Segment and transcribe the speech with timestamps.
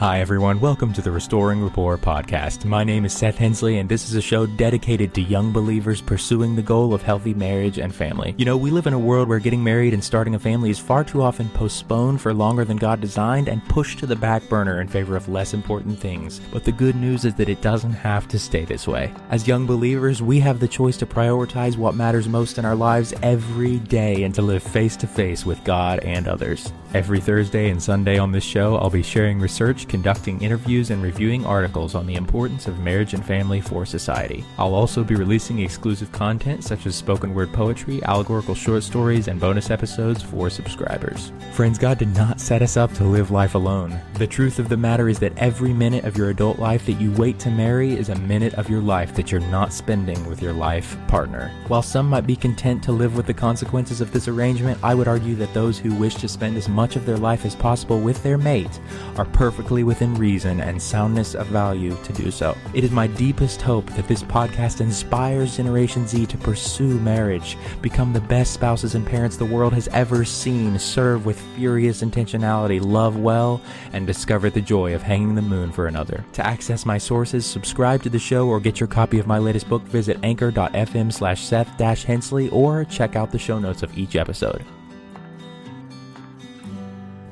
[0.00, 0.58] Hi, everyone.
[0.58, 2.64] Welcome to the Restoring Rapport podcast.
[2.64, 6.56] My name is Seth Hensley, and this is a show dedicated to young believers pursuing
[6.56, 8.34] the goal of healthy marriage and family.
[8.36, 10.80] You know, we live in a world where getting married and starting a family is
[10.80, 14.80] far too often postponed for longer than God designed and pushed to the back burner
[14.80, 16.40] in favor of less important things.
[16.52, 19.12] But the good news is that it doesn't have to stay this way.
[19.30, 23.14] As young believers, we have the choice to prioritize what matters most in our lives
[23.22, 26.72] every day and to live face to face with God and others.
[26.94, 31.44] Every Thursday and Sunday on this show, I'll be sharing research, conducting interviews, and reviewing
[31.44, 34.44] articles on the importance of marriage and family for society.
[34.58, 39.40] I'll also be releasing exclusive content such as spoken word poetry, allegorical short stories, and
[39.40, 41.32] bonus episodes for subscribers.
[41.52, 43.98] Friends, God did not set us up to live life alone.
[44.14, 47.12] The truth of the matter is that every minute of your adult life that you
[47.12, 50.52] wait to marry is a minute of your life that you're not spending with your
[50.52, 51.50] life partner.
[51.68, 55.08] While some might be content to live with the consequences of this arrangement, I would
[55.08, 58.22] argue that those who wish to spend as much of their life as possible with
[58.22, 58.80] their mate
[59.16, 62.56] are perfectly within reason and soundness of value to do so.
[62.74, 68.12] It is my deepest hope that this podcast inspires Generation Z to pursue marriage, become
[68.12, 73.16] the best spouses and parents the world has ever seen, serve with furious intentionality, love
[73.16, 73.60] well,
[73.92, 76.24] and discover the joy of hanging the moon for another.
[76.34, 79.68] To access my sources, subscribe to the show, or get your copy of my latest
[79.68, 81.68] book, visit anchor.fm slash Seth
[82.04, 84.64] Hensley, or check out the show notes of each episode.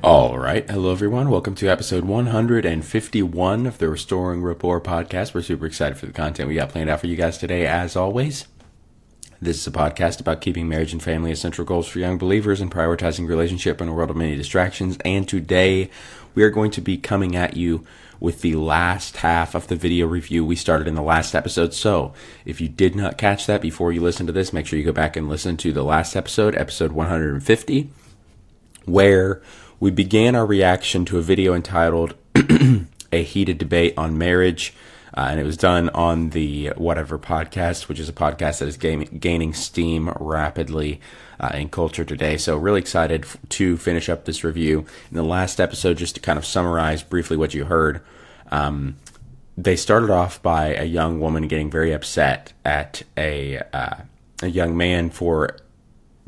[0.03, 0.69] All right.
[0.69, 1.29] Hello, everyone.
[1.29, 5.33] Welcome to episode 151 of the Restoring Rapport podcast.
[5.33, 7.95] We're super excited for the content we got planned out for you guys today, as
[7.95, 8.45] always.
[9.41, 12.59] This is a podcast about keeping marriage and family as central goals for young believers
[12.59, 14.97] and prioritizing relationship in a world of many distractions.
[15.05, 15.89] And today
[16.35, 17.85] we are going to be coming at you
[18.19, 21.73] with the last half of the video review we started in the last episode.
[21.73, 22.11] So
[22.43, 24.91] if you did not catch that before you listen to this, make sure you go
[24.91, 27.89] back and listen to the last episode, episode 150,
[28.83, 29.41] where
[29.83, 32.15] we began our reaction to a video entitled
[33.11, 34.73] A Heated Debate on Marriage.
[35.13, 38.77] Uh, and it was done on the Whatever podcast, which is a podcast that is
[38.77, 41.01] gaining, steam rapidly
[41.37, 42.37] uh, in culture today.
[42.37, 44.85] So, really excited f- to finish up this review.
[45.11, 48.01] In the last episode, just to kind of summarize briefly what you heard,
[48.51, 48.95] um,
[49.57, 53.97] they started off by a young woman getting very upset at a uh,
[54.41, 55.57] a young man for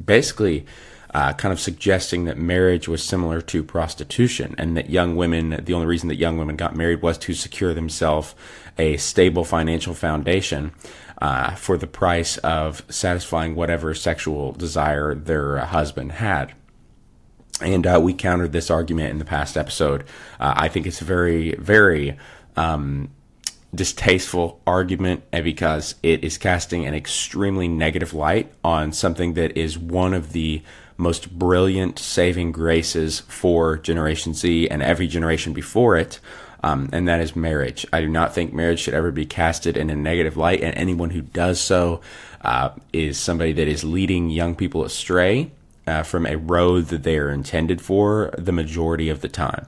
[0.04, 0.66] basically
[1.16, 5.74] uh, kind of suggesting that marriage was similar to prostitution and that young women, the
[5.74, 8.36] only reason that young women got married was to secure themselves
[8.78, 10.74] a stable financial foundation
[11.22, 16.54] uh, for the price of satisfying whatever sexual desire their husband had.
[17.62, 20.02] And uh, we countered this argument in the past episode.
[20.38, 22.18] Uh, I think it's a very, very
[22.58, 23.10] um,
[23.74, 30.14] distasteful argument because it is casting an extremely negative light on something that is one
[30.14, 30.62] of the
[30.98, 36.20] most brilliant saving graces for Generation Z and every generation before it.
[36.64, 37.86] Um, and that is marriage.
[37.94, 41.12] I do not think marriage should ever be casted in a negative light, and anyone
[41.12, 42.02] who does so
[42.42, 45.52] uh, is somebody that is leading young people astray
[45.86, 49.68] uh, from a road that they are intended for the majority of the time.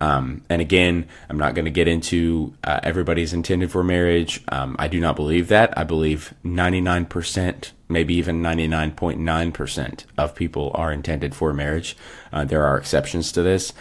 [0.00, 4.42] Um, and again, I'm not going to get into uh, everybody's intended for marriage.
[4.48, 5.78] Um, I do not believe that.
[5.78, 11.96] I believe 99%, maybe even 99.9% of people are intended for marriage.
[12.32, 13.72] Uh, there are exceptions to this,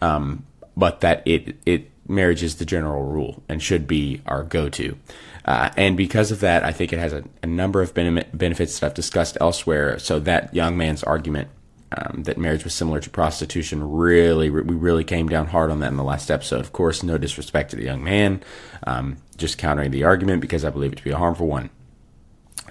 [0.00, 0.44] um,
[0.76, 4.96] but that it it marriage is the general rule and should be our go-to.
[5.44, 8.86] Uh, and because of that, I think it has a, a number of benefits that
[8.86, 9.98] I've discussed elsewhere.
[9.98, 11.48] So that young man's argument
[11.92, 13.88] um, that marriage was similar to prostitution.
[13.88, 16.60] Really, we really came down hard on that in the last episode.
[16.60, 18.42] Of course, no disrespect to the young man,
[18.86, 21.70] um, just countering the argument because I believe it to be a harmful one.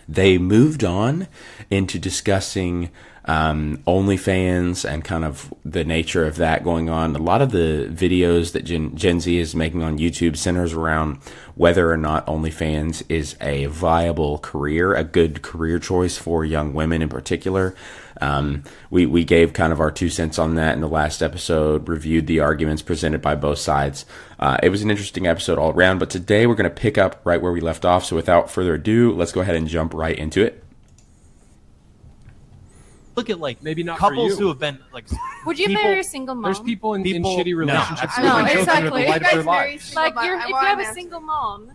[0.08, 1.28] They moved on
[1.70, 2.92] into discussing
[3.26, 7.16] um, OnlyFans and kind of the nature of that going on.
[7.16, 11.18] A lot of the videos that Gen, Gen Z is making on YouTube centers around
[11.56, 17.02] whether or not OnlyFans is a viable career, a good career choice for young women
[17.02, 17.76] in particular.
[18.22, 21.88] Um, we, we gave kind of our two cents on that in the last episode,
[21.90, 24.06] reviewed the arguments presented by both sides.
[24.40, 27.22] Uh, it was an interesting episode all around, but today we're going to pick up
[27.26, 28.06] right where we left off.
[28.06, 30.64] So without further ado, let's go ahead and jump right into it.
[33.16, 35.06] Look at like maybe not couples who have been like.
[35.46, 36.44] Would you people, marry a single mom?
[36.44, 38.42] There's people in, People- in shitty relationships absolutely.
[38.50, 39.02] who No, exactly.
[39.02, 39.84] You guys their very lives.
[39.86, 40.26] single like mom.
[40.26, 40.94] you're, if you have a answer.
[40.94, 41.72] single mom,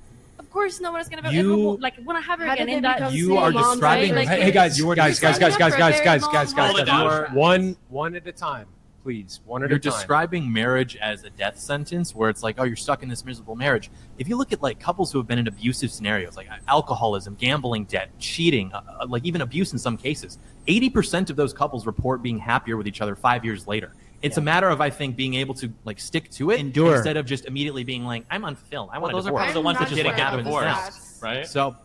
[0.51, 2.69] of course no one is gonna ever You- ever, like want to have her again
[2.69, 3.13] in that.
[3.13, 3.75] You are moms?
[3.77, 7.29] describing- Like, Hey, hey guys, you're guys, guys, guys, guys, guys, guys, guys, guys, Hold
[7.29, 8.67] it One, one at a time,
[9.05, 9.39] please.
[9.47, 9.71] One at a time.
[9.71, 9.93] You're a time.
[9.93, 13.55] describing marriage as a death sentence, where it's like, oh, you're stuck in this miserable
[13.55, 13.93] marriage.
[14.19, 17.85] If you look at like couples who have been in abusive scenarios, like alcoholism, gambling
[17.85, 21.87] debt, cheating, uh, uh, like even abuse in some cases, eighty percent of those couples
[21.87, 23.93] report being happier with each other five years later.
[24.23, 26.97] It's a matter of I think being able to like stick to it Endure.
[26.97, 28.91] instead of just immediately being like I'm unfulfilled.
[28.93, 29.41] I Well, want those a are divorce.
[29.45, 31.37] probably the ones that I'm just not didn't get sure divorced, about that.
[31.39, 31.47] right?
[31.47, 31.77] So,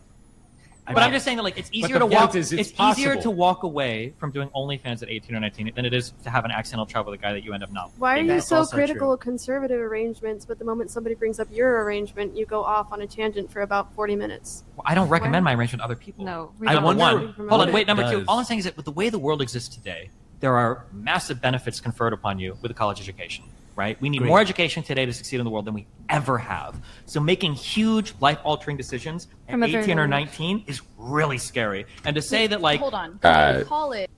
[0.87, 2.31] I But I'm just saying that like it's easier to walk.
[2.31, 5.83] point is it's easier to walk away from doing OnlyFans at 18 or 19 than
[5.85, 7.89] it is to have an accidental child with a guy that you end up not.
[7.97, 9.13] Why are you so critical true.
[9.13, 13.01] of conservative arrangements, but the moment somebody brings up your arrangement, you go off on
[13.01, 14.63] a tangent for about 40 minutes?
[14.85, 16.23] I don't recommend my arrangement to other people.
[16.23, 17.01] No, I don't wonder-
[17.33, 17.87] One, hold on, wait.
[17.87, 20.55] Number two, all I'm saying is that with the way the world exists today, there
[20.57, 23.45] are massive benefits conferred upon you with a college education.
[23.75, 23.99] Right?
[24.01, 24.29] We need Agreed.
[24.29, 26.79] more education today to succeed in the world than we ever have.
[27.07, 31.37] So making huge life-altering decisions at From a very 18 or young- 19 is really
[31.37, 31.85] scary.
[32.05, 33.19] And to say that like hold on.
[33.21, 34.09] Uh, call it.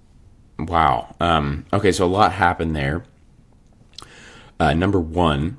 [0.59, 1.15] Wow.
[1.19, 3.03] Um, okay, so a lot happened there.
[4.59, 5.57] Uh, number one,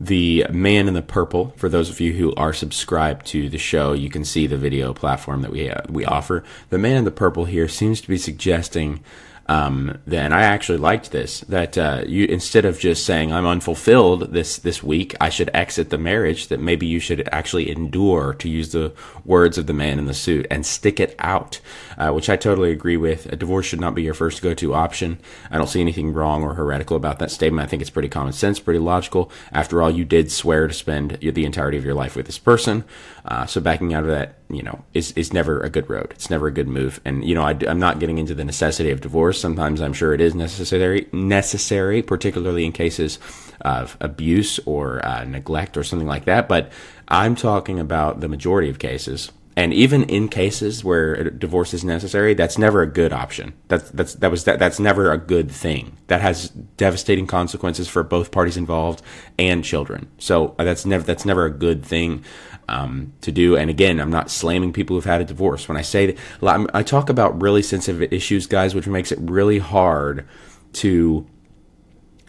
[0.00, 1.52] the man in the purple.
[1.56, 4.92] For those of you who are subscribed to the show, you can see the video
[4.92, 6.44] platform that we uh, we offer.
[6.70, 9.02] The man in the purple here seems to be suggesting
[9.48, 14.32] um, and I actually liked this that uh, you instead of just saying I'm unfulfilled
[14.32, 16.48] this this week, I should exit the marriage.
[16.48, 18.92] That maybe you should actually endure, to use the
[19.24, 21.60] words of the man in the suit, and stick it out,
[21.96, 23.26] uh, which I totally agree with.
[23.32, 25.18] A divorce should not be your first go to option.
[25.50, 27.66] I don't see anything wrong or heretical about that statement.
[27.66, 29.32] I think it's pretty common sense, pretty logical.
[29.52, 32.84] After all, you did swear to spend the entirety of your life with this person,
[33.24, 36.08] uh, so backing out of that, you know, is is never a good road.
[36.10, 37.00] It's never a good move.
[37.04, 39.40] And you know, I, am not getting into the necessity of divorce.
[39.40, 43.18] Sometimes I'm sure it is necessary, necessary, particularly in cases
[43.60, 46.48] of abuse or uh, neglect or something like that.
[46.48, 46.72] But
[47.08, 49.30] I'm talking about the majority of cases.
[49.58, 53.54] And even in cases where a divorce is necessary, that's never a good option.
[53.66, 55.96] That's that's that was that, that's never a good thing.
[56.06, 59.02] That has devastating consequences for both parties involved
[59.36, 60.12] and children.
[60.18, 62.24] So uh, that's never that's never a good thing
[62.68, 63.56] um, to do.
[63.56, 65.66] And again, I'm not slamming people who've had a divorce.
[65.66, 69.58] When I say that, I talk about really sensitive issues, guys, which makes it really
[69.58, 70.28] hard
[70.74, 71.26] to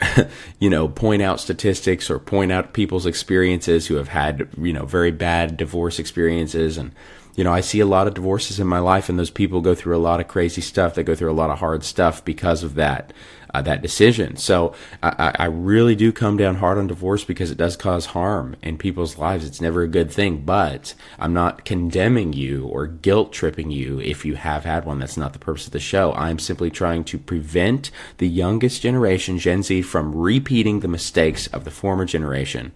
[0.59, 4.85] you know, point out statistics or point out people's experiences who have had, you know,
[4.85, 6.77] very bad divorce experiences.
[6.77, 6.91] And,
[7.39, 9.73] you know, I see a lot of divorces in my life, and those people go
[9.73, 10.93] through a lot of crazy stuff.
[10.93, 13.13] They go through a lot of hard stuff because of that.
[13.51, 14.35] Uh, that decision.
[14.35, 18.05] So I, I I really do come down hard on divorce because it does cause
[18.05, 19.43] harm in people's lives.
[19.43, 24.23] It's never a good thing, but I'm not condemning you or guilt tripping you if
[24.23, 24.99] you have had one.
[24.99, 26.13] That's not the purpose of the show.
[26.13, 27.89] I'm simply trying to prevent
[28.19, 32.71] the youngest generation, Gen Z, from repeating the mistakes of the former generation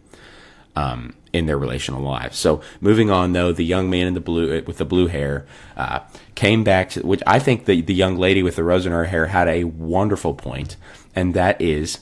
[0.75, 2.38] um, in their relational lives.
[2.38, 6.00] So moving on, though, the young man in the blue with the blue hair uh,
[6.36, 9.06] came back to which I think the the young lady with the rose in her
[9.06, 10.78] hair had a wonderful point,
[11.16, 12.00] and that is.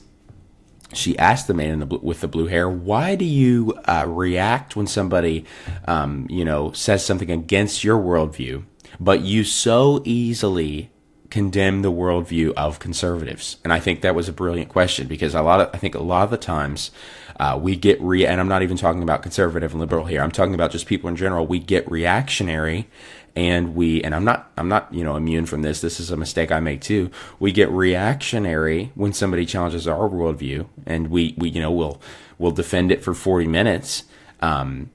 [0.94, 4.04] She asked the man in the bl- with the blue hair, "Why do you uh,
[4.06, 5.46] react when somebody,
[5.86, 8.66] um, you know, says something against your worldview,
[9.00, 10.92] but you so easily
[11.32, 13.58] condemn the worldview of conservatives?
[13.64, 16.04] And I think that was a brilliant question because a lot of I think a
[16.04, 16.92] lot of the times
[17.40, 20.22] uh, we get re and I'm not even talking about conservative and liberal here.
[20.22, 21.48] I'm talking about just people in general.
[21.48, 22.88] We get reactionary
[23.36, 25.82] and we and I'm not I'm not you know immune from this.
[25.82, 27.10] This is a mistake I make too.
[27.40, 32.02] We get reactionary when somebody challenges our worldview, and we we you know we'll
[32.38, 34.04] we'll defend it for 40 minutes.
[34.42, 34.90] Um,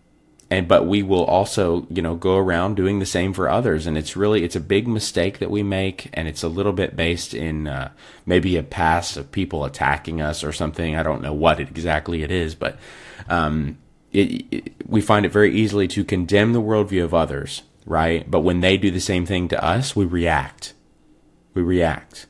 [0.50, 3.86] and but we will also you know go around doing the same for others.
[3.86, 6.10] And it's really it's a big mistake that we make.
[6.12, 7.90] And it's a little bit based in uh,
[8.24, 10.96] maybe a past of people attacking us or something.
[10.96, 12.78] I don't know what it, exactly it is but
[13.28, 13.78] um,
[14.12, 18.28] it, it, we find it very easily to condemn the worldview of others right?
[18.28, 20.74] But when they do the same thing to us we react.
[21.54, 22.26] We react.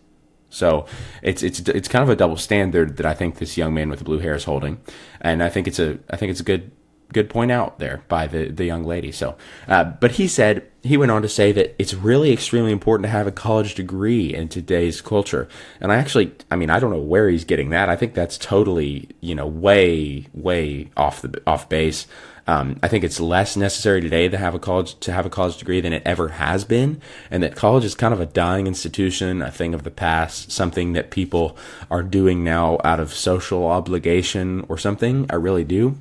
[0.50, 0.86] So
[1.22, 3.98] it's it's it's kind of a double standard that I think this young man with
[3.98, 4.80] the blue hair is holding,
[5.20, 6.70] and I think it's a I think it's a good
[7.12, 9.12] good point out there by the the young lady.
[9.12, 9.36] So,
[9.68, 13.10] uh, but he said he went on to say that it's really extremely important to
[13.10, 15.48] have a college degree in today's culture.
[15.80, 17.88] And I actually, I mean, I don't know where he's getting that.
[17.88, 22.06] I think that's totally you know way way off the off base.
[22.48, 25.56] Um, I think it's less necessary today to have a college to have a college
[25.56, 29.42] degree than it ever has been, and that college is kind of a dying institution,
[29.42, 31.56] a thing of the past, something that people
[31.90, 35.26] are doing now out of social obligation or something.
[35.28, 35.96] I really do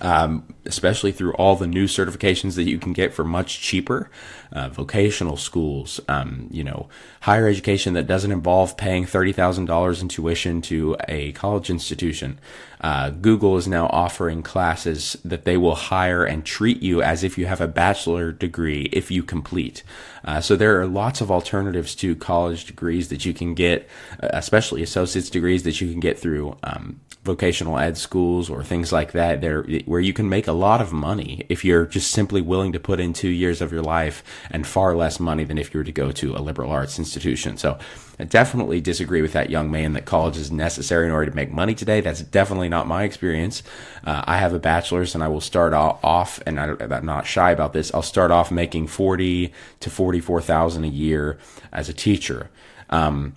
[0.00, 4.10] um, especially through all the new certifications that you can get for much cheaper.
[4.50, 6.88] Uh, vocational schools, um, you know,
[7.20, 12.38] higher education that doesn't involve paying thirty thousand dollars in tuition to a college institution.
[12.80, 17.36] Uh, Google is now offering classes that they will hire and treat you as if
[17.36, 19.82] you have a bachelor degree if you complete.
[20.24, 23.88] Uh, so there are lots of alternatives to college degrees that you can get,
[24.22, 28.92] uh, especially associate's degrees that you can get through um, vocational ed schools or things
[28.92, 29.40] like that.
[29.40, 32.80] There, where you can make a lot of money if you're just simply willing to
[32.80, 35.84] put in two years of your life and far less money than if you were
[35.84, 37.56] to go to a liberal arts institution.
[37.56, 37.78] So
[38.18, 41.52] I definitely disagree with that young man that college is necessary in order to make
[41.52, 42.00] money today.
[42.00, 43.62] That's definitely not my experience.
[44.04, 47.50] Uh, I have a bachelor's and I will start off, and I, am not shy
[47.52, 47.94] about this.
[47.94, 51.38] I'll start off making forty to forty-four thousand a year
[51.72, 52.50] as a teacher.
[52.90, 53.34] Um,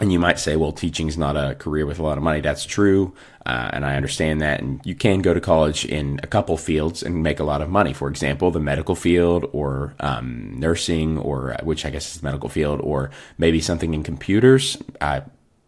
[0.00, 2.40] and you might say, well, teaching is not a career with a lot of money.
[2.40, 3.14] That's true.
[3.44, 4.60] Uh, and I understand that.
[4.60, 7.68] And you can go to college in a couple fields and make a lot of
[7.68, 7.92] money.
[7.92, 12.48] For example, the medical field or um, nursing, or which I guess is the medical
[12.48, 14.78] field, or maybe something in computers.
[15.00, 15.20] Uh,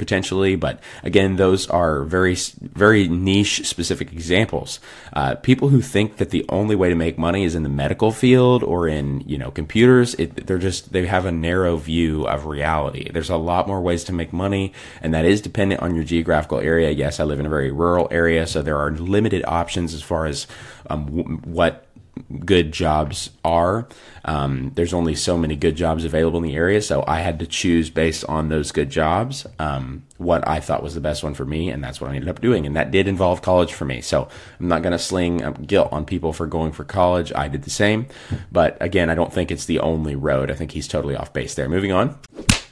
[0.02, 4.80] potentially, but again, those are very, very niche specific examples.
[5.12, 8.10] Uh, people who think that the only way to make money is in the medical
[8.10, 12.46] field or in, you know, computers, it, they're just, they have a narrow view of
[12.46, 13.08] reality.
[13.12, 16.58] There's a lot more ways to make money, and that is dependent on your geographical
[16.58, 16.90] area.
[16.90, 20.26] Yes, I live in a very rural area, so there are limited options as far
[20.26, 20.48] as
[20.90, 21.06] um,
[21.44, 21.86] what
[22.44, 23.88] good jobs are.
[24.24, 27.46] Um, there's only so many good jobs available in the area, so I had to
[27.46, 31.44] choose based on those good jobs um, what I thought was the best one for
[31.44, 32.66] me, and that's what I ended up doing.
[32.66, 34.00] And that did involve college for me.
[34.00, 34.28] So
[34.60, 37.32] I'm not going to sling um, guilt on people for going for college.
[37.34, 38.06] I did the same,
[38.50, 40.50] but again, I don't think it's the only road.
[40.50, 41.68] I think he's totally off base there.
[41.68, 42.18] Moving on.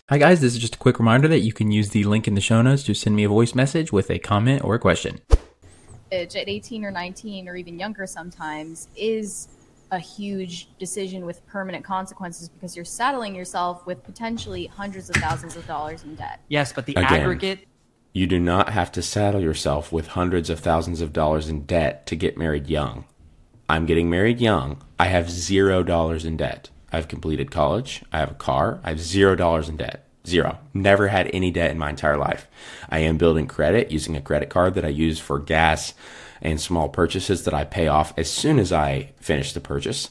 [0.09, 0.41] Hi, guys.
[0.41, 2.63] This is just a quick reminder that you can use the link in the show
[2.63, 5.21] notes to send me a voice message with a comment or a question
[6.13, 9.49] at 18 or 19 or even younger sometimes is
[9.93, 15.57] a huge decision with permanent consequences because you're saddling yourself with potentially hundreds of thousands
[15.57, 16.41] of dollars in debt.
[16.49, 17.67] Yes, but the Again, aggregate.
[18.13, 22.07] You do not have to saddle yourself with hundreds of thousands of dollars in debt
[22.07, 23.05] to get married young.
[23.69, 24.83] I'm getting married young.
[24.99, 26.71] I have zero dollars in debt.
[26.93, 28.03] I've completed college.
[28.13, 28.81] I have a car.
[28.83, 30.07] I have zero dollars in debt.
[30.31, 30.59] Zero.
[30.73, 32.47] Never had any debt in my entire life.
[32.89, 35.93] I am building credit using a credit card that I use for gas
[36.41, 40.09] and small purchases that I pay off as soon as I finish the purchase.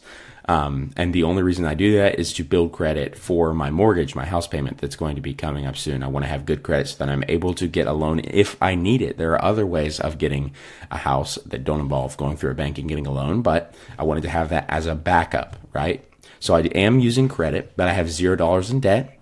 [0.49, 4.15] Um, and the only reason I do that is to build credit for my mortgage,
[4.15, 6.01] my house payment that's going to be coming up soon.
[6.01, 8.59] I want to have good credit so that I'm able to get a loan if
[8.61, 9.17] I need it.
[9.17, 10.53] There are other ways of getting
[10.89, 14.03] a house that don't involve going through a bank and getting a loan, but I
[14.03, 16.03] wanted to have that as a backup, right?
[16.39, 19.18] So I am using credit, but I have zero dollars in debt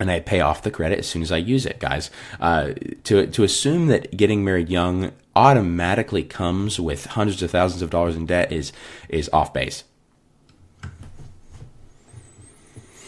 [0.00, 2.10] and I pay off the credit as soon as I use it, guys.
[2.40, 2.72] Uh,
[3.04, 8.16] to to assume that getting married young automatically comes with hundreds of thousands of dollars
[8.16, 8.72] in debt is
[9.08, 9.84] is off base.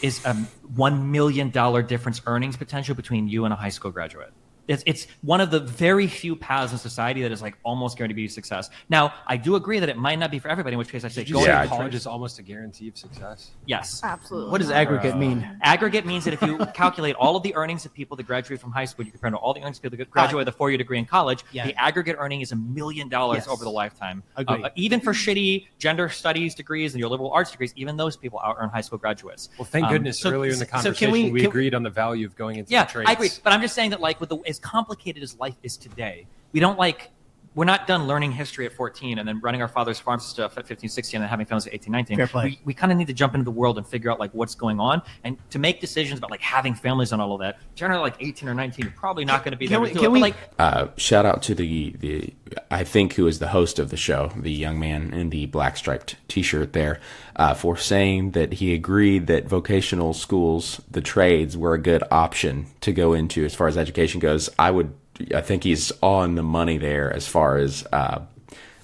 [0.01, 0.35] Is a
[0.75, 4.31] one million dollar difference earnings potential between you and a high school graduate?
[4.67, 8.15] It's, it's one of the very few paths in society that is like almost guaranteed
[8.15, 8.69] to be success.
[8.89, 11.09] Now, I do agree that it might not be for everybody, in which case I
[11.09, 11.69] say Did you go say ahead.
[11.69, 13.51] college is almost a guarantee of success?
[13.65, 14.01] Yes.
[14.03, 14.51] Absolutely.
[14.51, 14.77] What does not.
[14.77, 15.57] aggregate mean?
[15.61, 18.71] Aggregate means that if you calculate all of the earnings of people that graduate from
[18.71, 20.77] high school, you compare to all the earnings of people that graduate with a four-year
[20.77, 21.65] degree in college, Yeah.
[21.67, 24.23] the aggregate earning is a million dollars over the lifetime.
[24.37, 24.63] Agreed.
[24.63, 28.39] Uh, even for shitty gender studies degrees and your liberal arts degrees, even those people
[28.39, 29.49] out earn high school graduates.
[29.57, 31.75] Well, thank Um, goodness so- earlier in the so can conversation we- we, can- agreed
[31.75, 33.09] on the value of going into Yeah, the trades.
[33.09, 33.29] I agree.
[33.43, 36.59] But I'm just saying that, like, with the as complicated as life is today, we
[36.59, 37.09] don't like.
[37.55, 40.65] We're not done learning history at 14 and then running our father's farm stuff at
[40.67, 42.17] 15, 16, and then having families at 18, 19.
[42.17, 42.43] Fair play.
[42.45, 44.55] We, we kind of need to jump into the world and figure out like what's
[44.55, 47.59] going on, and to make decisions about like having families and all of that.
[47.75, 50.03] Generally, like 18 or 19, you're probably not going to be there Can we- can
[50.05, 50.11] it.
[50.11, 52.33] we- like, Uh, shout out to the the
[52.71, 55.77] I think who is the host of the show, the young man in the black
[55.77, 56.99] striped T-shirt there,
[57.35, 62.67] uh, for saying that he agreed that vocational schools, the trades, were a good option
[62.81, 64.49] to go into as far as education goes.
[64.59, 64.93] I would,
[65.33, 68.21] I think he's on the money there as far as uh,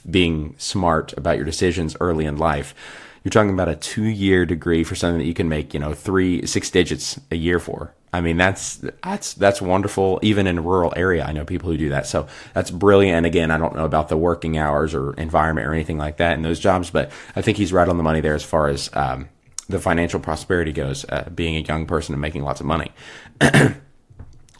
[0.10, 2.76] being smart about your decisions early in life.
[3.24, 6.46] You're talking about a two-year degree for something that you can make, you know, three,
[6.46, 7.94] six digits a year for.
[8.12, 10.20] I mean, that's that's that's wonderful.
[10.24, 12.08] Even in a rural area, I know people who do that.
[12.08, 13.18] So that's brilliant.
[13.18, 16.34] And again, I don't know about the working hours or environment or anything like that
[16.34, 18.90] in those jobs, but I think he's right on the money there as far as
[18.94, 19.30] um,
[19.68, 21.06] the financial prosperity goes.
[21.08, 22.92] Uh, being a young person and making lots of money.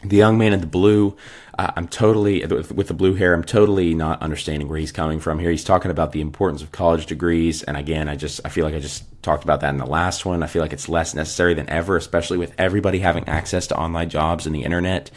[0.02, 1.16] the young man in the blue
[1.58, 5.38] uh, i'm totally with the blue hair i'm totally not understanding where he's coming from
[5.38, 5.50] here.
[5.50, 8.74] He's talking about the importance of college degrees and again i just i feel like
[8.74, 10.42] i just talked about that in the last one.
[10.42, 14.08] I feel like it's less necessary than ever especially with everybody having access to online
[14.08, 15.10] jobs and the internet.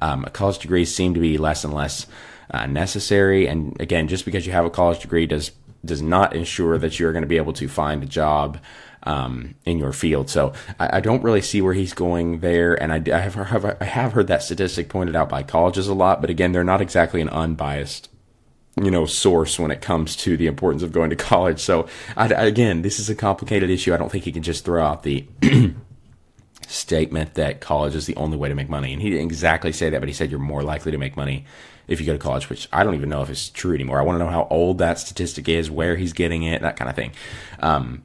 [0.00, 2.06] Um, college degrees seem to be less and less
[2.50, 5.52] uh, necessary and again just because you have a college degree does
[5.84, 8.58] does not ensure that you're going to be able to find a job
[9.04, 10.28] um, in your field.
[10.30, 12.80] So I, I don't really see where he's going there.
[12.80, 16.20] And I, I, have, I have heard that statistic pointed out by colleges a lot,
[16.20, 18.08] but again, they're not exactly an unbiased
[18.80, 21.60] you know source when it comes to the importance of going to college.
[21.60, 23.94] So I, again, this is a complicated issue.
[23.94, 25.26] I don't think he can just throw out the
[26.66, 28.92] statement that college is the only way to make money.
[28.92, 31.44] And he didn't exactly say that, but he said you're more likely to make money
[31.88, 33.98] if you go to college, which I don't even know if it's true anymore.
[33.98, 36.88] I want to know how old that statistic is, where he's getting it, that kind
[36.88, 37.12] of thing.
[37.58, 38.04] Um,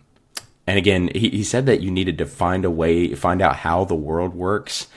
[0.67, 3.86] and again, he, he said that you needed to find a way, find out how
[3.86, 4.88] the world works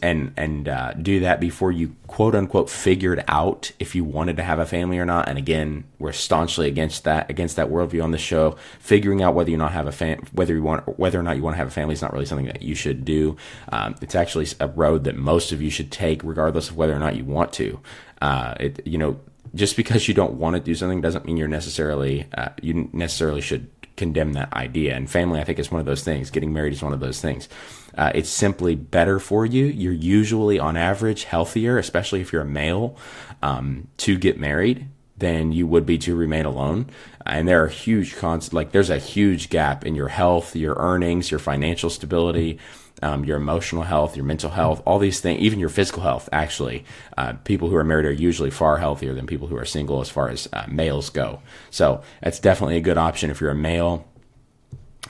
[0.00, 4.42] and and uh, do that before you quote unquote figured out if you wanted to
[4.42, 5.28] have a family or not.
[5.28, 8.56] And again, we're staunchly against that against that worldview on the show.
[8.78, 11.42] Figuring out whether you not have a fam- whether you want whether or not you
[11.42, 13.36] want to have a family is not really something that you should do.
[13.70, 16.98] Um, it's actually a road that most of you should take, regardless of whether or
[16.98, 17.80] not you want to.
[18.20, 19.20] Uh, it you know
[19.54, 23.40] just because you don't want to do something doesn't mean you're necessarily uh, you necessarily
[23.40, 24.94] should condemn that idea.
[24.94, 26.30] And family, I think, is one of those things.
[26.30, 27.48] Getting married is one of those things.
[27.96, 29.66] Uh, it's simply better for you.
[29.66, 32.96] You're usually, on average, healthier, especially if you're a male,
[33.42, 36.86] um, to get married than you would be to remain alone.
[37.24, 41.30] And there are huge cons, like there's a huge gap in your health, your earnings,
[41.30, 42.58] your financial stability,
[43.02, 46.28] um, your emotional health, your mental health, all these things, even your physical health.
[46.32, 46.84] Actually,
[47.18, 50.08] uh, people who are married are usually far healthier than people who are single as
[50.08, 51.42] far as uh, males go.
[51.70, 54.08] So that's definitely a good option if you're a male.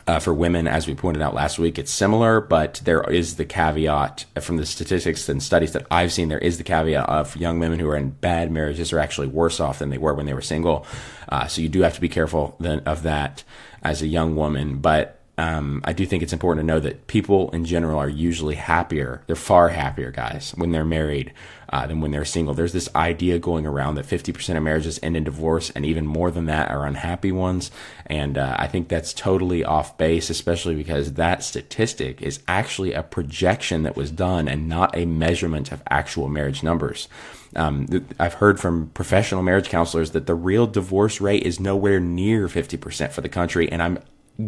[0.07, 3.45] Uh, for women, as we pointed out last week, it's similar, but there is the
[3.45, 6.29] caveat from the statistics and studies that I've seen.
[6.29, 9.61] There is the caveat of young women who are in bad marriages are actually worse
[9.61, 10.87] off than they were when they were single.
[11.29, 13.45] Uh, so you do have to be careful then of that
[13.85, 14.79] as a young woman.
[14.79, 18.55] But um, I do think it's important to know that people in general are usually
[18.55, 19.23] happier.
[19.27, 21.33] They're far happier, guys, when they're married
[21.71, 22.53] uh, than when they're single.
[22.53, 26.31] There's this idea going around that 50% of marriages end in divorce, and even more
[26.31, 27.71] than that are unhappy ones.
[28.05, 33.03] And uh, I think that's totally off base, especially because that statistic is actually a
[33.03, 37.09] projection that was done and not a measurement of actual marriage numbers.
[37.57, 37.87] Um,
[38.19, 43.13] I've heard from professional marriage counselors that the real divorce rate is nowhere near 50%
[43.13, 43.99] for the country, and I'm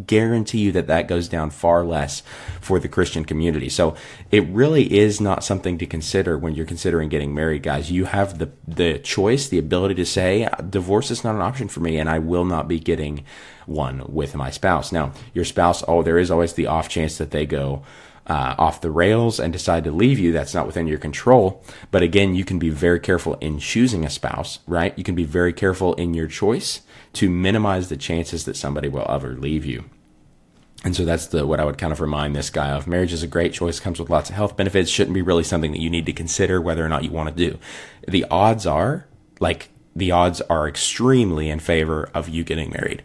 [0.06, 2.22] guarantee you that that goes down far less
[2.60, 3.68] for the Christian community.
[3.68, 3.96] So
[4.30, 7.90] it really is not something to consider when you're considering getting married, guys.
[7.90, 11.80] You have the the choice, the ability to say divorce is not an option for
[11.80, 13.24] me and I will not be getting
[13.66, 14.92] one with my spouse.
[14.92, 17.82] Now, your spouse, oh, there is always the off chance that they go
[18.26, 21.62] uh, off the rails and decide to leave you, that's not within your control.
[21.90, 24.96] But again, you can be very careful in choosing a spouse, right?
[24.96, 26.80] You can be very careful in your choice
[27.14, 29.84] to minimize the chances that somebody will ever leave you.
[30.84, 32.86] And so that's the what I would kind of remind this guy of.
[32.86, 35.73] Marriage is a great choice, comes with lots of health benefits, shouldn't be really something
[35.73, 37.58] that you need to consider whether or not you want to do.
[38.06, 39.06] The odds are,
[39.41, 43.02] like the odds are extremely in favor of you getting married.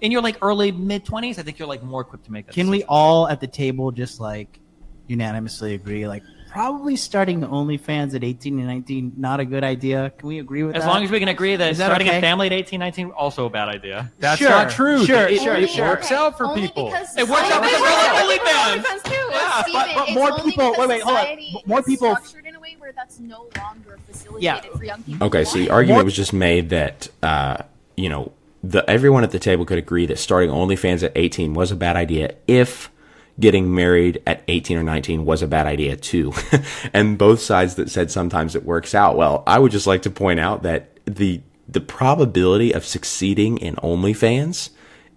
[0.00, 2.54] In your like early mid twenties, I think you're like more equipped to make that.
[2.54, 4.58] Can we all at the table just like
[5.06, 6.08] unanimously agree?
[6.08, 6.24] Like,
[6.56, 10.10] probably starting OnlyFans at 18 and 19, not a good idea.
[10.16, 10.88] Can we agree with As that?
[10.88, 12.16] As long as we can agree that, Is that starting okay?
[12.16, 14.10] a family at 18, 19, also a bad idea.
[14.18, 15.04] That's Sure, not true.
[15.04, 15.86] sure, it, sure, it sure.
[15.86, 16.88] works out for Only people.
[16.88, 18.82] It works out society- because like OnlyFans.
[18.82, 19.28] OnlyFans too.
[19.30, 21.26] Yeah, Steven, but- but more people- wait, wait, hold on.
[21.66, 24.60] More is people- structured in a way where that's no longer facilitated Yeah.
[24.76, 25.26] for young people.
[25.26, 25.72] Okay, so the want.
[25.72, 27.58] argument was just made that uh,
[27.98, 28.32] you know
[28.64, 31.96] the everyone at the table could agree that starting OnlyFans at 18 was a bad
[31.96, 32.90] idea if
[33.38, 36.32] getting married at 18 or 19 was a bad idea too.
[36.92, 39.16] and both sides that said sometimes it works out.
[39.16, 43.74] Well, I would just like to point out that the the probability of succeeding in
[43.76, 44.70] OnlyFans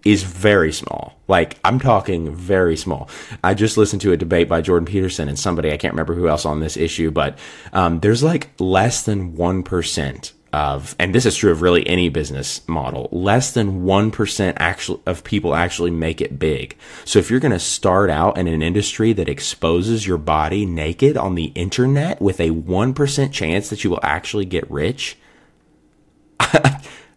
[0.04, 1.18] is very small.
[1.28, 3.08] Like I'm talking very small.
[3.44, 6.28] I just listened to a debate by Jordan Peterson and somebody I can't remember who
[6.28, 7.38] else on this issue, but
[7.72, 12.08] um, there's like less than one percent of, and this is true of really any
[12.08, 16.76] business model, less than one percent actually of people actually make it big.
[17.04, 21.16] So if you're going to start out in an industry that exposes your body naked
[21.16, 25.16] on the internet with a one percent chance that you will actually get rich,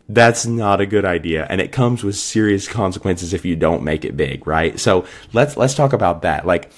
[0.10, 1.48] that's not a good idea.
[1.50, 4.80] And it comes with serious consequences if you don't make it big right?
[4.80, 6.46] So let's let's talk about that.
[6.46, 6.72] Like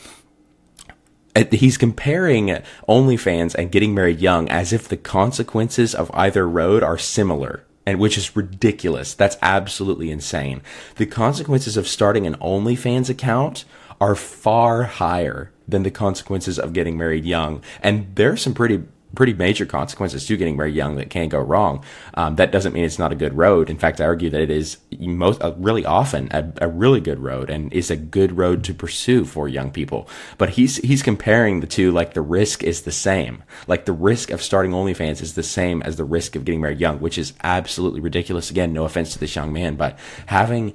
[1.36, 2.48] he's comparing
[2.88, 8.00] OnlyFans and getting married young as if the consequences of either road are similar and
[8.00, 9.14] which is ridiculous.
[9.14, 10.62] That's absolutely insane.
[10.96, 13.66] The consequences of starting an OnlyFans account
[14.02, 17.62] are far higher than the consequences of getting married young.
[17.82, 18.84] And there are some pretty
[19.16, 21.84] pretty major consequences to getting married young that can go wrong.
[22.14, 23.70] Um, that doesn't mean it's not a good road.
[23.70, 27.20] In fact, I argue that it is most uh, really often a, a really good
[27.20, 30.08] road and is a good road to pursue for young people.
[30.38, 33.44] But he's he's comparing the two like the risk is the same.
[33.68, 36.80] Like the risk of starting OnlyFans is the same as the risk of getting married
[36.80, 38.52] young, which is absolutely ridiculous.
[38.52, 39.98] Again, no offense to this young man, but
[40.28, 40.74] having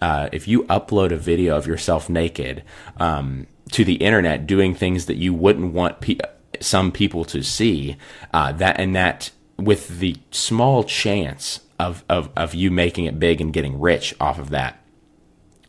[0.00, 2.62] uh, if you upload a video of yourself naked
[2.98, 6.18] um, to the internet doing things that you wouldn't want pe-
[6.62, 7.96] some people to see,
[8.32, 13.40] uh, that and that with the small chance of, of of you making it big
[13.40, 14.80] and getting rich off of that,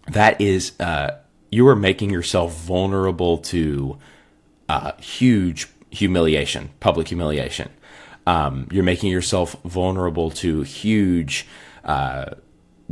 [0.08, 1.17] that is uh,
[1.52, 3.97] you are making yourself vulnerable to
[4.69, 7.69] uh, huge humiliation, public humiliation.
[8.26, 11.47] Um, you're making yourself vulnerable to huge
[11.86, 12.32] uh,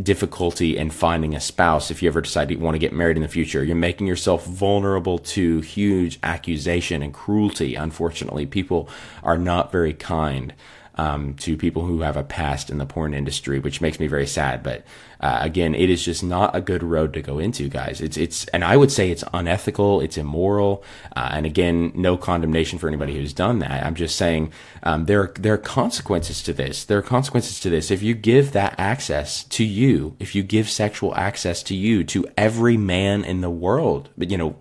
[0.01, 3.23] difficulty in finding a spouse if you ever decide to want to get married in
[3.23, 3.63] the future.
[3.63, 7.75] You're making yourself vulnerable to huge accusation and cruelty.
[7.75, 8.89] Unfortunately, people
[9.23, 10.53] are not very kind
[10.95, 14.27] um, to people who have a past in the porn industry, which makes me very
[14.27, 14.63] sad.
[14.63, 14.83] But
[15.19, 18.01] uh, again, it is just not a good road to go into, guys.
[18.01, 20.83] It's it's, and I would say it's unethical, it's immoral,
[21.15, 23.85] uh, and again, no condemnation for anybody who's done that.
[23.85, 24.51] I'm just saying
[24.83, 26.85] um, there are, there are consequences to this.
[26.85, 27.91] There are consequences to this.
[27.91, 32.27] If you give that access to you, if you give sexual access to you to
[32.37, 34.55] every man in the world, but you know,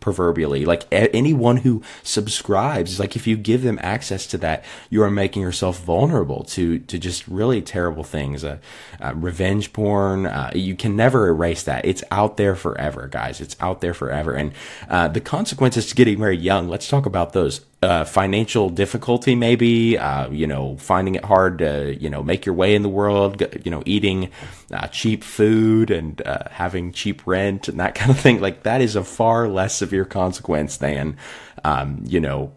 [0.00, 0.64] proverbially.
[0.64, 5.10] Like a- anyone who subscribes like if you give them access to that you are
[5.10, 8.58] making yourself vulnerable to to just really terrible things uh,
[9.00, 11.84] uh, revenge porn uh, you can never erase that.
[11.84, 13.40] It's out there forever guys.
[13.40, 14.34] It's out there forever.
[14.34, 14.52] And
[14.88, 19.96] uh, the consequences to getting married young let's talk about those uh, financial difficulty, maybe,
[19.96, 23.42] uh, you know, finding it hard to, you know, make your way in the world,
[23.64, 24.30] you know, eating
[24.70, 28.40] uh, cheap food and uh, having cheap rent and that kind of thing.
[28.40, 31.16] Like that is a far less severe consequence than,
[31.64, 32.52] um, you know,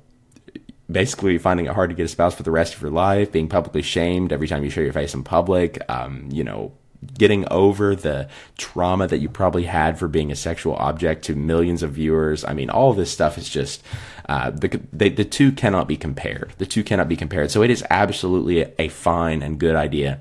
[0.92, 3.48] basically finding it hard to get a spouse for the rest of your life, being
[3.48, 6.74] publicly shamed every time you show your face in public, um, you know,
[7.18, 11.84] getting over the trauma that you probably had for being a sexual object to millions
[11.84, 12.44] of viewers.
[12.46, 13.84] I mean, all this stuff is just
[14.30, 16.54] uh, the they, the two cannot be compared.
[16.58, 17.52] The two cannot be compared.
[17.52, 20.20] So it is absolutely a, a fine and good idea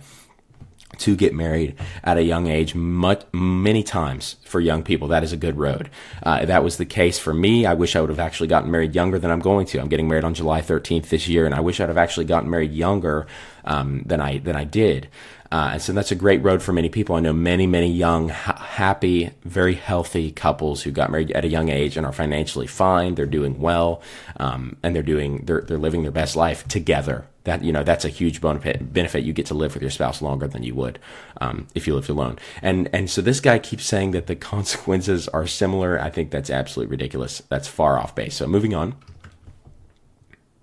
[0.99, 5.33] to get married at a young age much, many times for young people that is
[5.33, 5.91] a good road
[6.23, 8.95] uh, that was the case for me i wish i would have actually gotten married
[8.95, 11.61] younger than i'm going to i'm getting married on july 13th this year and i
[11.61, 13.27] wish i'd have actually gotten married younger
[13.65, 15.09] um, than i than i did
[15.53, 17.15] uh, and so that's a great road for many people.
[17.15, 21.49] I know many, many young, ha- happy, very healthy couples who got married at a
[21.49, 23.17] young age and are financially fine.
[23.17, 24.01] They're doing well,
[24.39, 27.27] um, and they're doing they're they're living their best life together.
[27.45, 28.95] That you know that's a huge benefit.
[28.95, 30.99] Benefit you get to live with your spouse longer than you would
[31.39, 32.39] um, if you lived alone.
[32.63, 36.01] And and so this guy keeps saying that the consequences are similar.
[36.01, 37.43] I think that's absolutely ridiculous.
[37.51, 38.37] That's far off base.
[38.37, 38.95] So moving on.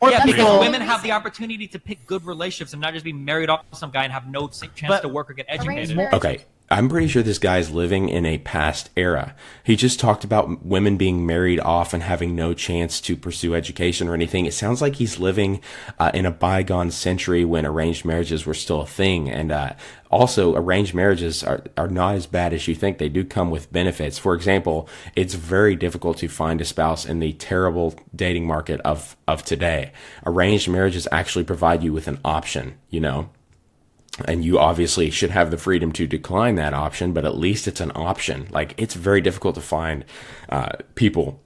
[0.01, 3.03] Or yeah, because people- women have the opportunity to pick good relationships and not just
[3.03, 5.45] be married off to some guy and have no chance But- to work or get
[5.49, 5.97] educated.
[6.13, 6.45] Okay.
[6.71, 9.36] I'm pretty sure this guy's living in a past era.
[9.63, 14.08] He just talked about women being married off and having no chance to pursue education
[14.08, 14.45] or anything.
[14.45, 15.62] It sounds like he's living
[15.97, 19.32] uh, in a bygone century when arranged marriages were still a thing.
[19.32, 19.73] And uh,
[20.12, 22.99] also, arranged marriages are, are not as bad as you think.
[22.99, 24.19] They do come with benefits.
[24.19, 29.17] For example, it's very difficult to find a spouse in the terrible dating market of,
[29.27, 29.91] of today.
[30.23, 33.29] Arranged marriages actually provide you with an option, you know?
[34.26, 37.82] And you obviously should have the freedom to decline that option, but at least it's
[37.82, 38.48] an option.
[38.52, 40.06] Like it's very difficult to find
[40.50, 41.41] uh, people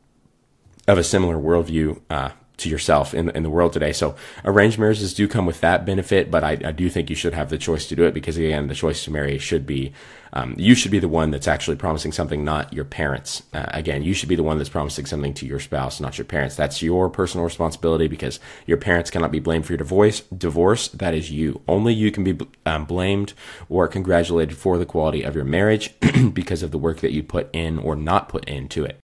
[0.87, 3.93] of a similar worldview uh, to yourself in in the world today.
[3.93, 7.33] So arranged marriages do come with that benefit, but I, I do think you should
[7.33, 9.93] have the choice to do it because again, the choice to marry should be
[10.33, 13.43] um, you should be the one that's actually promising something, not your parents.
[13.53, 16.25] Uh, again, you should be the one that's promising something to your spouse, not your
[16.25, 16.55] parents.
[16.55, 20.21] That's your personal responsibility because your parents cannot be blamed for your divorce.
[20.21, 21.61] Divorce that is you.
[21.67, 23.33] Only you can be um, blamed
[23.69, 25.93] or congratulated for the quality of your marriage
[26.33, 29.02] because of the work that you put in or not put into it.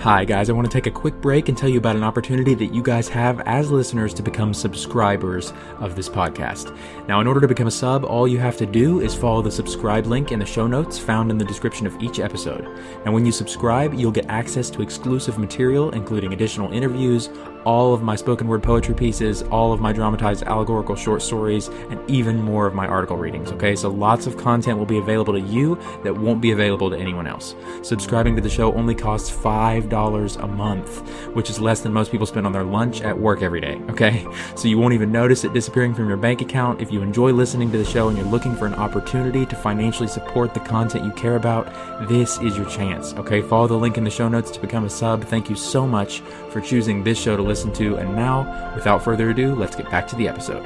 [0.00, 0.50] Hi, guys.
[0.50, 2.82] I want to take a quick break and tell you about an opportunity that you
[2.82, 6.76] guys have as listeners to become subscribers of this podcast.
[7.06, 9.50] Now, in order to become a sub, all you have to do is follow the
[9.50, 12.66] subscribe link in the show notes found in the description of each episode.
[13.04, 17.28] And when you subscribe, you'll get access to exclusive material, including additional interviews,
[17.64, 21.98] all of my spoken word poetry pieces, all of my dramatized allegorical short stories, and
[22.10, 23.52] even more of my article readings.
[23.52, 26.96] Okay, so lots of content will be available to you that won't be available to
[26.96, 27.54] anyone else.
[27.82, 32.26] Subscribing to the show only costs $5 a month, which is less than most people
[32.26, 33.80] spend on their lunch at work every day.
[33.90, 36.80] Okay, so you won't even notice it disappearing from your bank account.
[36.80, 40.08] If you enjoy listening to the show and you're looking for an opportunity to financially
[40.08, 41.72] support the content you care about,
[42.08, 43.12] this is your chance.
[43.14, 45.24] Okay, follow the link in the show notes to become a sub.
[45.24, 47.96] Thank you so much for choosing this show to listen to.
[47.96, 50.62] And now, without further ado, let's get back to the episode.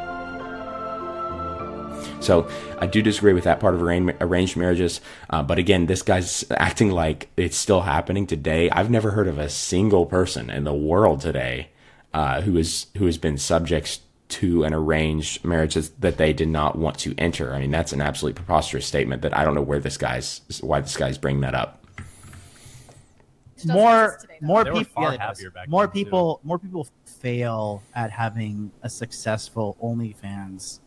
[2.21, 5.01] So I do disagree with that part of arranged, marriages.
[5.31, 8.69] Uh, but again, this guy's acting like it's still happening today.
[8.71, 11.69] I've never heard of a single person in the world today
[12.13, 16.77] uh, who is who has been subject to an arranged marriage that they did not
[16.77, 17.55] want to enter.
[17.55, 19.23] I mean, that's an absolutely preposterous statement.
[19.23, 21.86] That I don't know where this guy's why this guy's bringing that up.
[23.57, 26.05] Doesn't more today, more people far yeah, happier back more then, too.
[26.05, 30.81] people more people fail at having a successful OnlyFans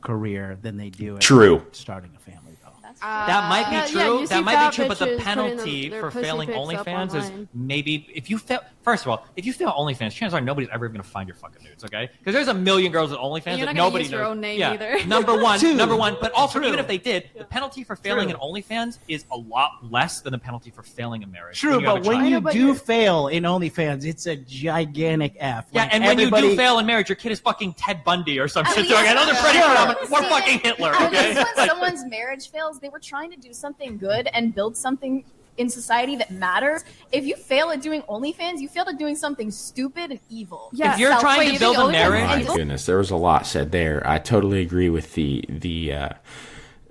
[0.00, 1.64] career than they do at True.
[1.72, 2.70] starting a family though.
[2.82, 3.08] That's true.
[3.08, 4.20] That might be Uh, yeah, true.
[4.20, 4.88] you that might be true.
[4.88, 8.60] But the penalty for failing pics up OnlyFans is maybe if you fail.
[8.84, 11.34] First of all, if you fail OnlyFans, chances are nobody's ever going to find your
[11.36, 12.10] fucking nudes, okay?
[12.18, 14.24] Because there's a million girls with OnlyFans And you're that not gonna nobody use your
[14.24, 14.72] own name yeah.
[14.72, 15.04] either.
[15.06, 15.72] Number one, True.
[15.74, 16.18] number one.
[16.20, 16.68] But also, True.
[16.68, 18.36] even if they did, the penalty for failing True.
[18.38, 21.58] in OnlyFans is a lot less than the penalty for failing a marriage.
[21.58, 25.66] True, you but when you but do you're- fail in OnlyFans, it's a gigantic F.
[25.72, 28.38] yeah, Like, and when you do fail in marriage, your kid is fucking Ted Bundy
[28.38, 28.82] or some At shit.
[28.82, 29.74] least- So I know they're pretty Yeah.
[29.76, 29.96] common.
[29.96, 31.34] Or See, fucking Hitler, At okay?
[31.34, 35.24] least when someone's marriage fails, they were trying to do something good and build something
[35.56, 36.84] in society that matters.
[37.12, 40.70] If you fail at doing OnlyFans, you fail at doing something stupid and evil.
[40.72, 40.94] Yeah.
[40.94, 43.16] If you're Self- trying to you build a narrative, My is goodness, there was a
[43.16, 44.02] lot said there.
[44.06, 45.92] I totally agree with the the.
[45.92, 46.08] Uh,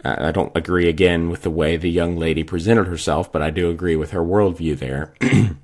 [0.04, 3.50] I I don't agree again with the way the young lady presented herself, but I
[3.50, 5.14] do agree with her worldview there.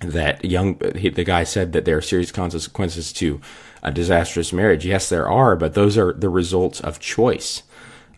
[0.00, 3.40] that young he, the guy said that there are serious consequences to
[3.82, 4.86] a disastrous marriage.
[4.86, 7.62] Yes, there are, but those are the results of choice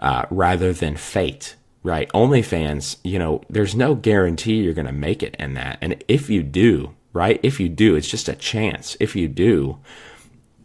[0.01, 1.57] uh, rather than fate.
[1.87, 2.11] Right?
[2.12, 6.29] OnlyFans, you know, there's no guarantee you're going to make it in that, and if
[6.29, 7.38] you do, right?
[7.44, 8.96] If you do, it's just a chance.
[8.99, 9.79] If you do,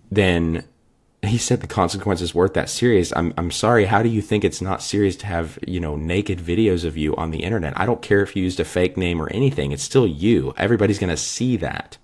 [0.09, 0.63] then
[1.21, 3.13] he said the consequences weren't that serious.
[3.15, 3.85] I'm I'm sorry.
[3.85, 7.15] How do you think it's not serious to have you know naked videos of you
[7.15, 7.79] on the internet?
[7.79, 9.71] I don't care if you used a fake name or anything.
[9.71, 10.55] It's still you.
[10.57, 11.99] Everybody's gonna see that.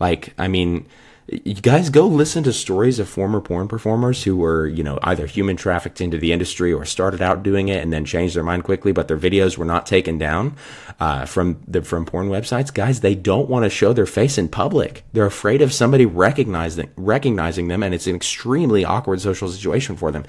[0.00, 0.86] Like I mean,
[1.28, 5.26] you guys go listen to stories of former porn performers who were you know either
[5.26, 8.62] human trafficked into the industry or started out doing it and then changed their mind
[8.62, 10.54] quickly, but their videos were not taken down
[11.00, 12.72] uh, from the from porn websites.
[12.72, 15.04] Guys, they don't want to show their face in public.
[15.12, 20.12] They're afraid of somebody recognizing recognizing them, and it's an extremely awkward social situation for
[20.12, 20.24] them.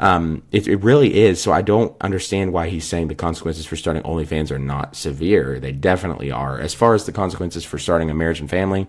[0.00, 1.42] Um, it, it really is.
[1.42, 5.60] So I don't understand why he's saying the consequences for starting OnlyFans are not severe.
[5.60, 6.58] They definitely are.
[6.58, 8.88] As far as the consequences for starting a marriage and family,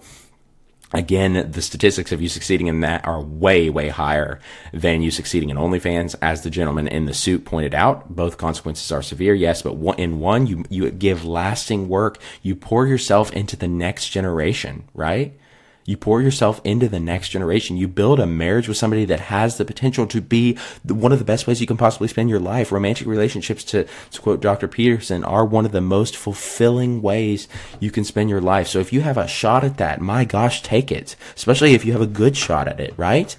[0.93, 4.39] Again, the statistics of you succeeding in that are way, way higher
[4.73, 6.15] than you succeeding in OnlyFans.
[6.21, 10.19] As the gentleman in the suit pointed out, both consequences are severe, yes, but in
[10.19, 12.17] one, you, you give lasting work.
[12.41, 15.39] You pour yourself into the next generation, right?
[15.85, 17.77] You pour yourself into the next generation.
[17.77, 21.25] You build a marriage with somebody that has the potential to be one of the
[21.25, 22.71] best ways you can possibly spend your life.
[22.71, 24.67] Romantic relationships, to, to quote Dr.
[24.67, 27.47] Peterson, are one of the most fulfilling ways
[27.79, 28.67] you can spend your life.
[28.67, 31.15] So if you have a shot at that, my gosh, take it.
[31.35, 33.35] Especially if you have a good shot at it, right?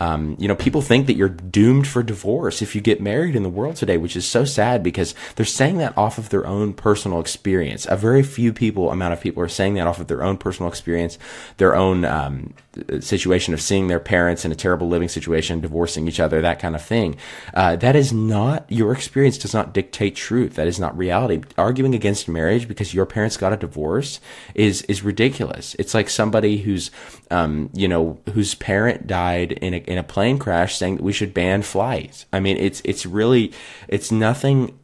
[0.00, 3.42] Um, you know, people think that you're doomed for divorce if you get married in
[3.42, 6.72] the world today, which is so sad because they're saying that off of their own
[6.74, 7.86] personal experience.
[7.88, 10.70] A very few people, amount of people are saying that off of their own personal
[10.70, 11.18] experience,
[11.56, 12.54] their own, um,
[13.00, 16.74] situation of seeing their parents in a terrible living situation, divorcing each other, that kind
[16.74, 17.16] of thing.
[17.54, 20.54] Uh, that is not, your experience does not dictate truth.
[20.54, 21.42] That is not reality.
[21.56, 24.20] Arguing against marriage because your parents got a divorce
[24.54, 25.74] is, is ridiculous.
[25.78, 26.90] It's like somebody who's,
[27.30, 31.12] um, you know, whose parent died in a, in a plane crash saying that we
[31.12, 32.26] should ban flights.
[32.32, 33.52] I mean, it's, it's really,
[33.88, 34.78] it's nothing,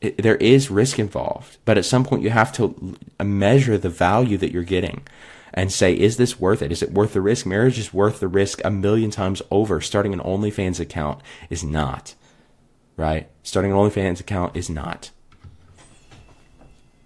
[0.00, 4.36] it, there is risk involved, but at some point you have to measure the value
[4.38, 5.06] that you're getting
[5.54, 6.70] and say, is this worth it?
[6.70, 7.46] Is it worth the risk?
[7.46, 9.80] Marriage is worth the risk a million times over.
[9.80, 12.14] Starting an OnlyFans account is not,
[12.96, 13.28] right?
[13.42, 15.10] Starting an OnlyFans account is not.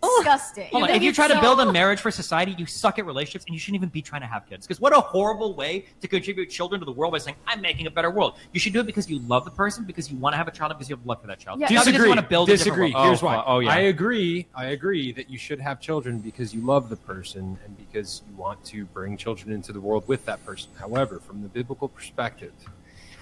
[0.02, 0.68] Disgusting.
[0.72, 0.90] Hold on.
[0.90, 3.60] If you try to build a marriage for society, you suck at relationships, and you
[3.60, 4.66] shouldn't even be trying to have kids.
[4.66, 7.86] Because what a horrible way to contribute children to the world by saying, "I'm making
[7.86, 10.32] a better world." You should do it because you love the person, because you want
[10.32, 11.60] to have a child, because you have love for that child.
[11.60, 11.66] Yeah.
[11.66, 12.08] Not because you Disagree.
[12.08, 12.88] want to build a Disagree.
[12.88, 13.06] different world.
[13.06, 13.36] Here's oh, why.
[13.36, 13.72] Oh, oh, yeah.
[13.72, 14.46] I agree.
[14.54, 18.36] I agree that you should have children because you love the person and because you
[18.36, 20.70] want to bring children into the world with that person.
[20.78, 22.52] However, from the biblical perspective,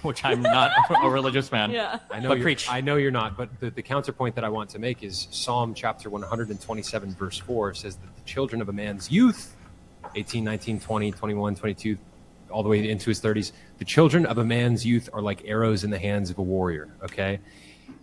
[0.03, 0.71] Which I'm not
[1.03, 1.71] a religious man.
[1.71, 1.99] Yeah.
[2.09, 2.69] I know But you're, preach.
[2.69, 5.73] I know you're not, but the, the counterpoint that I want to make is Psalm
[5.73, 9.55] chapter 127, verse 4 says that the children of a man's youth,
[10.15, 11.97] 18, 19, 20, 21, 22,
[12.49, 15.83] all the way into his 30s, the children of a man's youth are like arrows
[15.83, 16.89] in the hands of a warrior.
[17.03, 17.39] Okay?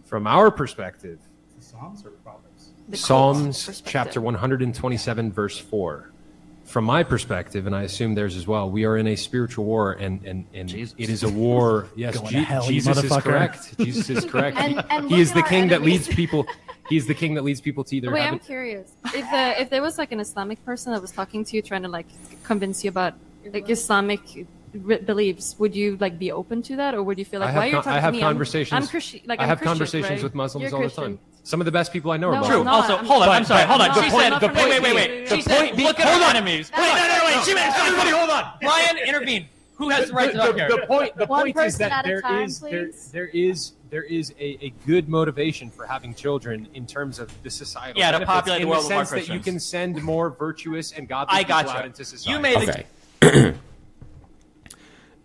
[0.05, 1.19] From our perspective,
[1.61, 2.71] Psalms or Proverbs?
[2.89, 6.11] The Psalms chapter 127, verse 4.
[6.69, 9.93] From my perspective, and I assume theirs as well, we are in a spiritual war,
[9.93, 10.95] and, and, and Jesus.
[10.99, 11.87] it is a war.
[11.97, 13.79] Yes, Going to Je- hell, you Jesus is correct.
[13.79, 14.59] Jesus is correct.
[14.59, 16.47] And- and he look is the our king that leads people.
[16.91, 18.45] He is the king that leads people to either Wait, have I'm it.
[18.45, 18.93] curious.
[19.07, 21.83] If the, if there was like an Islamic person that was talking to you, trying
[21.85, 22.07] to like
[22.45, 23.15] convince you about
[23.51, 24.21] like Islamic
[25.07, 27.63] beliefs, would you like be open to that, or would you feel like why have,
[27.63, 28.23] are you talking I have to me?
[28.23, 28.85] I'm- conversations.
[28.85, 29.21] I'm, Christian.
[29.25, 30.23] Like I I'm have Christian, conversations right?
[30.23, 31.19] with Muslims You're all the time.
[31.49, 32.63] Some of the best people I know No, are I'm True.
[32.65, 32.75] Not.
[32.91, 33.31] Also, hold on.
[33.31, 33.65] I'm sorry.
[33.65, 33.89] Hold on.
[33.89, 35.29] the She point- said, the wait, point- wait, wait, wait.
[35.31, 36.37] the said, point look at hold our on.
[36.37, 36.71] enemies.
[36.77, 37.43] Wait, no, no, wait.
[37.47, 38.11] She made somebody.
[38.11, 38.53] Hold on.
[38.61, 39.47] Brian, intervene.
[39.77, 40.69] Who has the right to the, talk the, here?
[40.69, 43.11] the point, the point is that at a there time, is there, please.
[43.13, 47.49] there is there is a, a good motivation for having children in terms of the
[47.49, 49.59] societal Yeah, to benefits, populate the in world the with more sense that you can
[49.59, 52.31] send more virtuous and godly I people got out into society.
[52.31, 52.85] You made the
[53.25, 53.55] Okay.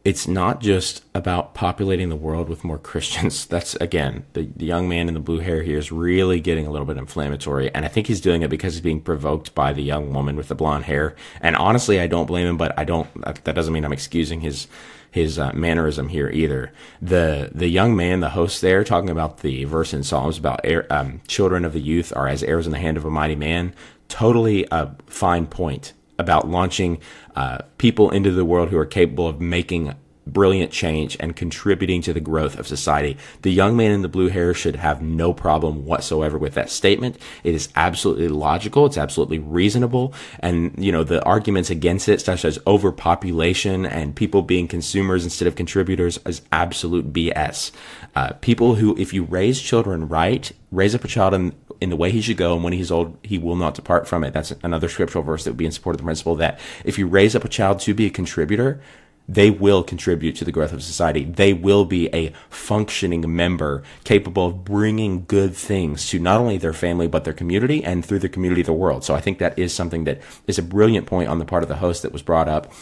[0.05, 3.45] it's not just about populating the world with more Christians.
[3.53, 6.71] That's again, the, the young man in the blue hair here is really getting a
[6.71, 7.73] little bit inflammatory.
[7.73, 10.49] And I think he's doing it because he's being provoked by the young woman with
[10.49, 11.15] the blonde hair.
[11.39, 14.67] And honestly, I don't blame him, but I don't, that doesn't mean I'm excusing his,
[15.09, 16.73] his uh, mannerism here either.
[17.01, 20.91] The the young man, the host there, talking about the verse in Psalms about air,
[20.91, 23.75] um, children of the youth are as arrows in the hand of a mighty man.
[24.09, 26.99] Totally a fine point about launching
[27.35, 29.95] uh, people into the world who are capable of making
[30.25, 33.17] brilliant change and contributing to the growth of society.
[33.41, 37.17] The young man in the blue hair should have no problem whatsoever with that statement.
[37.43, 38.85] It is absolutely logical.
[38.85, 40.13] It's absolutely reasonable.
[40.39, 45.47] And, you know, the arguments against it, such as overpopulation and people being consumers instead
[45.47, 47.71] of contributors is absolute BS.
[48.15, 51.95] Uh, people who, if you raise children right, raise up a child in, in the
[51.95, 54.33] way he should go, and when he's old, he will not depart from it.
[54.33, 57.07] That's another scriptural verse that would be in support of the principle that if you
[57.07, 58.81] raise up a child to be a contributor,
[59.27, 61.23] they will contribute to the growth of society.
[61.23, 66.73] They will be a functioning member capable of bringing good things to not only their
[66.73, 69.03] family, but their community and through the community, the world.
[69.03, 71.69] So I think that is something that is a brilliant point on the part of
[71.69, 72.73] the host that was brought up.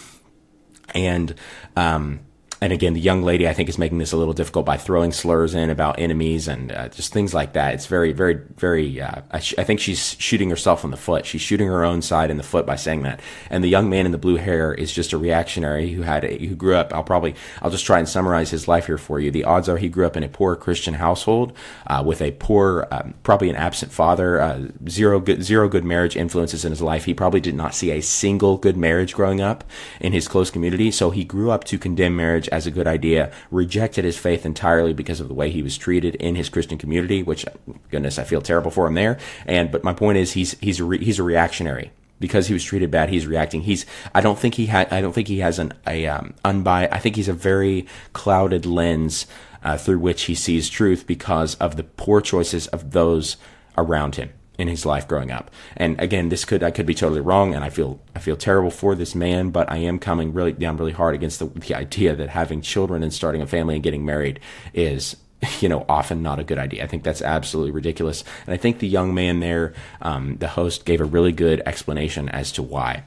[0.95, 1.35] And,
[1.75, 2.21] um,
[2.63, 5.11] and again, the young lady I think is making this a little difficult by throwing
[5.11, 7.73] slurs in about enemies and uh, just things like that.
[7.73, 9.01] It's very, very, very.
[9.01, 11.25] Uh, I, sh- I, think she's shooting herself in the foot.
[11.25, 13.19] She's shooting her own side in the foot by saying that.
[13.49, 16.37] And the young man in the blue hair is just a reactionary who had a,
[16.37, 16.93] who grew up.
[16.93, 19.31] I'll probably I'll just try and summarize his life here for you.
[19.31, 22.87] The odds are he grew up in a poor Christian household uh, with a poor,
[22.91, 27.05] um, probably an absent father, uh, zero good zero good marriage influences in his life.
[27.05, 29.63] He probably did not see a single good marriage growing up
[29.99, 30.91] in his close community.
[30.91, 34.93] So he grew up to condemn marriage as a good idea, rejected his faith entirely
[34.93, 37.45] because of the way he was treated in his Christian community, which
[37.89, 39.17] goodness, I feel terrible for him there.
[39.45, 42.63] And but my point is he's he's a re, he's a reactionary because he was
[42.63, 43.61] treated bad, he's reacting.
[43.61, 46.33] He's I don't think he had I don't think he has an a um.
[46.43, 49.27] I think he's a very clouded lens
[49.63, 53.37] uh, through which he sees truth because of the poor choices of those
[53.77, 55.51] around him in his life growing up.
[55.75, 58.71] And again, this could I could be totally wrong, and I feel I feel terrible
[58.71, 62.15] for this man, but I am coming really down really hard against the, the idea
[62.15, 64.39] that having children and starting a family and getting married
[64.73, 65.17] is
[65.59, 66.83] you know, often not a good idea.
[66.83, 68.23] I think that's absolutely ridiculous.
[68.45, 72.29] And I think the young man there, um, the host, gave a really good explanation
[72.29, 73.03] as to why.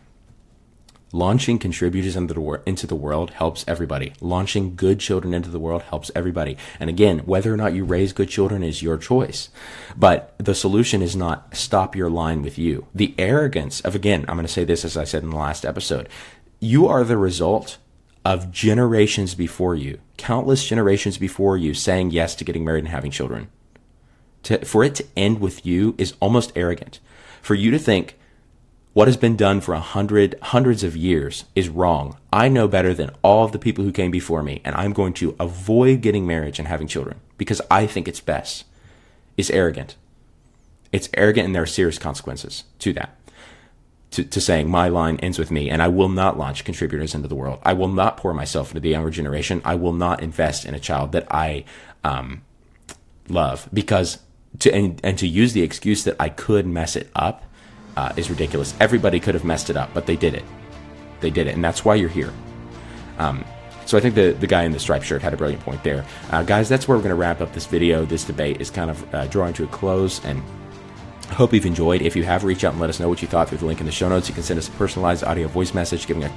[1.15, 4.13] Launching contributors into the, into the world helps everybody.
[4.21, 6.57] Launching good children into the world helps everybody.
[6.81, 9.49] And again, whether or not you raise good children is your choice.
[9.97, 12.89] But the solution is not stop your line with you.
[12.93, 15.65] The arrogance of, again, I'm going to say this as I said in the last
[15.65, 16.09] episode.
[16.59, 17.79] You are the result
[18.25, 23.13] of generations before you, countless generations before you saying yes to getting married and having
[23.13, 23.53] children.
[24.43, 26.99] To, for it to end with you is almost arrogant.
[27.41, 28.19] For you to think,
[28.95, 32.17] what has been done for a hundred, hundreds of years is wrong.
[32.33, 35.13] I know better than all of the people who came before me, and I'm going
[35.15, 38.65] to avoid getting marriage and having children because I think it's best.
[39.37, 39.97] Is arrogant.
[40.93, 43.19] It's arrogant, and there are serious consequences to that.
[44.13, 47.27] To, to saying my line ends with me, and I will not launch contributors into
[47.27, 47.59] the world.
[47.65, 49.61] I will not pour myself into the younger generation.
[49.65, 51.65] I will not invest in a child that I
[52.05, 52.43] um,
[53.29, 54.19] love because
[54.61, 57.43] to and, and to use the excuse that I could mess it up
[57.97, 58.75] uh, is ridiculous.
[58.81, 60.45] Everybody could have messed it up, but they did it.
[61.21, 62.33] They did it, and that's why you're here.
[63.19, 63.45] Um,
[63.87, 66.05] so I think the, the guy in the striped shirt had a brilliant point there.
[66.31, 68.05] Uh, guys, that's where we're going to wrap up this video.
[68.05, 70.43] This debate is kind of uh, drawing to a close, and
[71.25, 72.03] hope you've enjoyed.
[72.03, 73.81] If you have, reach out and let us know what you thought through the link
[73.81, 74.29] in the show notes.
[74.29, 76.31] You can send us a personalized audio voice message giving, a,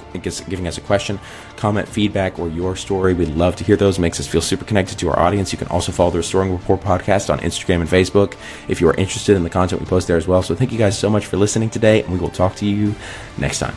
[0.48, 1.18] giving us a question,
[1.56, 3.14] comment, feedback, or your story.
[3.14, 3.98] We'd love to hear those.
[3.98, 5.52] It makes us feel super connected to our audience.
[5.52, 8.36] You can also follow the Restoring Rapport podcast on Instagram and Facebook
[8.68, 10.42] if you are interested in the content we post there as well.
[10.42, 12.94] So thank you guys so much for listening today, and we will talk to you
[13.38, 13.74] next time.